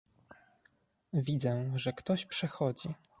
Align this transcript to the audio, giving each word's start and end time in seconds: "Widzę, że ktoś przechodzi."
"Widzę, 1.13 1.71
że 1.75 1.93
ktoś 1.93 2.25
przechodzi." 2.25 2.93